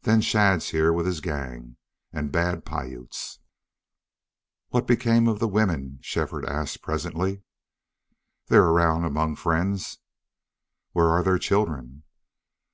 [0.00, 1.76] Then Shadd's here with his gang.
[2.10, 3.40] And bad Piutes."
[4.70, 7.42] "What became of the women?" Shefford asked, 'presently.
[8.46, 9.98] "They're around among friends."
[10.92, 12.04] "Where are their children?"